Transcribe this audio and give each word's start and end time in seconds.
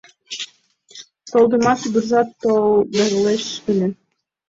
Толдымаш 1.31 1.81
ӱдыржат 1.87 2.29
толдалеш 2.41 3.45
ыле. 3.71 3.87